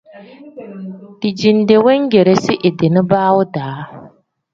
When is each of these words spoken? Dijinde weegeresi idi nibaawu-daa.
Dijinde 1.19 1.75
weegeresi 1.85 2.53
idi 2.67 2.87
nibaawu-daa. 2.93 3.79